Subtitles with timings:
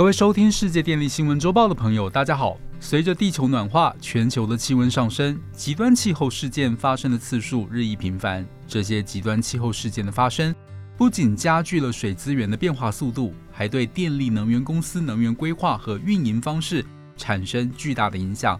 [0.00, 2.56] 各位收听世界电力新闻周报的朋友，大家好。
[2.80, 8.42] 随着地球暖化，全球的气温上升，极端气候事件发生的次数日益频繁。
[8.66, 10.54] 这些极端气候事件的发生，
[10.96, 16.82] 不仅加剧了水资源的变化速度，还对电力能源公司能源规划和运营方式
[17.18, 18.58] 产生巨大的影响。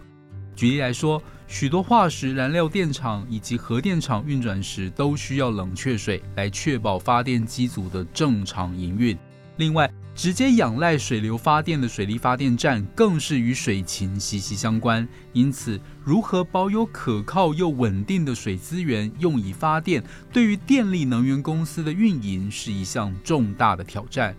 [0.55, 9.17] 举例来说，许多化石燃料电厂以及核电厂运转时都需要冷却水来确保发电机组的正常营运。
[9.61, 15.07] 另外，直接仰赖水流发电的水力发电站更是与水情息息相关。
[15.33, 24.35] 因此，如何保有可靠又稳定的水资源用以发电，对于电力能源公司的运营是一项重大的挑战。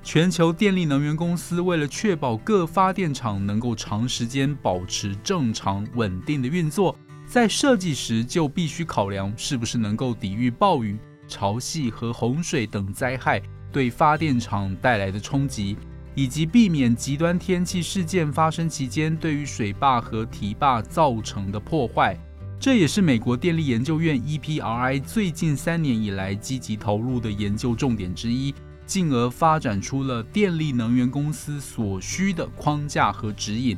[0.00, 13.42] 全球电力能源公司为了确保各发电厂能够长时间保持正常稳定的运作，在设计时就必须考量是不是能够抵御暴雨、潮汐和洪水等灾害。
[13.72, 15.76] 对发电厂带来的冲击，
[16.14, 22.16] 以及避免极端天气事件发生期间对于水坝和堤坝造成的破坏，
[22.60, 33.76] 这也是美国电力研究院 EPRI 最近三年以来积极投入的研究重点之一，进而发展出了电力能源公司所需的框架和指引。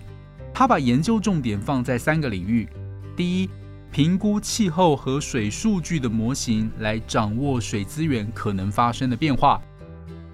[0.52, 2.68] 他把研究重点放在三个领域：
[3.16, 3.50] 第一，
[3.90, 9.60] 评估气候和水数据的模型，来掌握水资源可能发生的变化。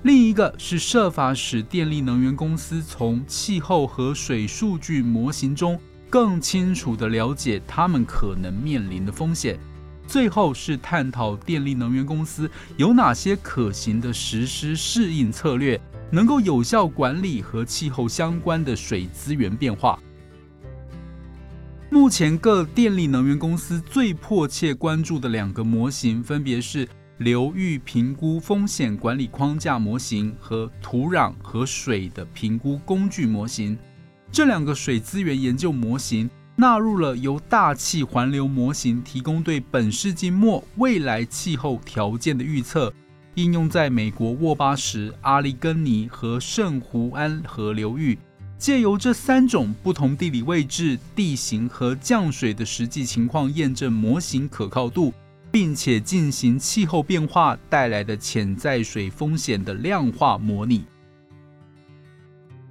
[0.02, 9.58] 另一个是设法使电力能源公司从气候和水数据模型中更清楚地了解他们可能面临的风险。
[10.06, 15.78] 最后是探讨电力能源公司有哪些可行的实施适应策略，
[16.10, 19.98] 能够有效管理和气候相关的水资源变化。
[21.90, 26.88] 目前各电力能源公司最迫切关注的两个模型，分别是。
[27.20, 33.77] 流域评估风险管理框架模型和土壤和水的评估工具模型，
[34.33, 42.90] 这两个水资源研究模型纳入了由大气环流模型提供对本世纪末未来气候条件的预测，
[43.34, 48.18] 应用在美国沃巴什、阿利根尼和圣胡安河流域，
[48.56, 55.12] 借由这三种不同地理位置、地形和降水的实际情况，验证模型可靠度。
[55.50, 60.84] 并且进行气候变化带来的潜在水风险的量化模拟。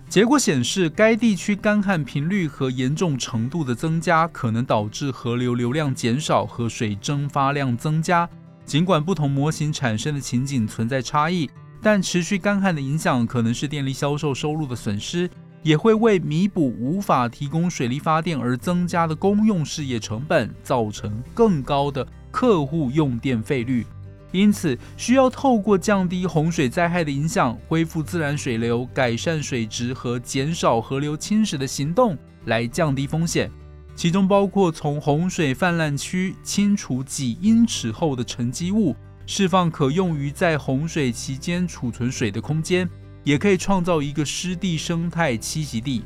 [0.08, 8.28] 结果显示，该地区干旱频率和严重程度的增加，可能导致河流流量减少和水蒸发量增加。
[8.66, 11.50] 尽管不同模型产生的情景存在差异，
[11.82, 15.30] 但持续干旱的影响可能是电力销售收入的损失，
[15.62, 22.08] 也会为弥补无法提供水力发电而增加的公用事业成本造成更高的。
[22.40, 23.86] 客户用电费率，
[24.32, 33.52] 因此需要透过降低洪水灾害的影响、恢复自然水流、改善水质和减少河流侵蚀的行动来降低风险。
[33.94, 38.96] 其中包括从洪水泛滥区清除几英尺厚的沉积物，
[39.26, 42.88] 释放可用于在洪水期间储存水的空间，
[43.26, 46.06] 也可以创造一个湿地生态栖息地。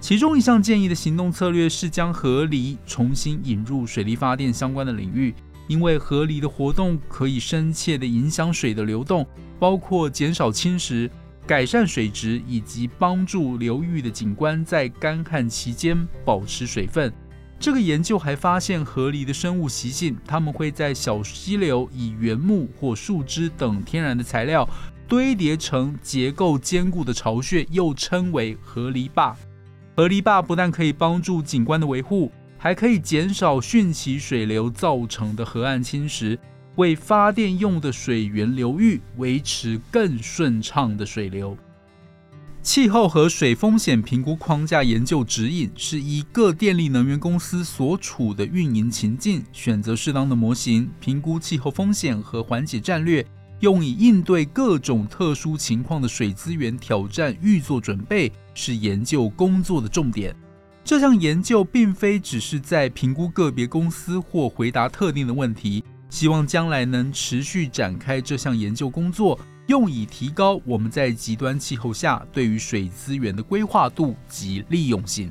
[0.00, 5.34] 其中一项建议的行动策略是将河狸重新引入水力发电相关的领域，
[5.68, 9.26] 因为河狸的活动可以深切地影响水的流动，
[9.58, 11.08] 包括减少侵蚀、
[11.46, 17.12] 改善水质以及帮助流域的景观在干旱期间保持水分。
[17.58, 24.66] 这个研究还发现河狸的生物习性，它们会在小溪流以原木或树枝等天然的材料
[25.06, 29.36] 堆叠成结构坚固的巢穴，又称为河狸坝。
[30.00, 36.38] 河堤坝不但可以帮助景观的维护，还可以减少汛期水流造成的河岸侵蚀，
[36.76, 41.54] 为发电用的水源流域维持更顺畅的水流。
[42.62, 53.22] 气候和水风险评估框架研究指引是依各电力能源公司所处的运营情境，选择适当的模型，评估气候风险和缓解战略。
[53.60, 60.34] 用以应对各种特殊情况的水资源挑战预做准备，是研究工作的重点。
[60.82, 75.30] 这项研究并非只是在评估个别公司或回答特定的问题，希望将来能持续展开这项研究工作，用以提高我们在极端气候下对于水资源的规划度及利用性。